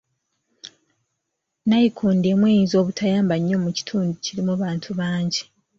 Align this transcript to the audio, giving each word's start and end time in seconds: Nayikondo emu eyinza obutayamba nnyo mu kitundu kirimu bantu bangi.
Nayikondo 1.69 2.25
emu 2.33 2.45
eyinza 2.51 2.75
obutayamba 2.81 3.35
nnyo 3.37 3.57
mu 3.63 3.69
kitundu 3.77 4.11
kirimu 4.23 4.53
bantu 4.61 4.89
bangi. 4.99 5.43